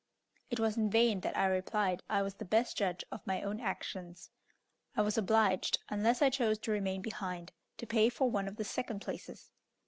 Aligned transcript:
It 0.49 0.59
was 0.59 0.77
in 0.77 0.89
vain 0.89 1.19
that 1.19 1.37
I 1.37 1.45
replied 1.45 2.01
I 2.09 2.23
was 2.23 2.33
the 2.33 2.43
best 2.43 2.75
judge 2.75 3.03
of 3.11 3.21
my 3.27 3.43
own 3.43 3.59
actions; 3.59 4.31
I 4.97 5.03
was 5.03 5.15
obliged, 5.15 5.77
unless 5.89 6.23
I 6.23 6.31
chose 6.31 6.57
to 6.61 6.71
remain 6.71 7.03
behind, 7.03 7.51
to 7.77 7.85
pay 7.85 8.09
for 8.09 8.27
one 8.27 8.47
of 8.47 8.55
the 8.55 8.63
second 8.65 9.01
places. 9.01 9.51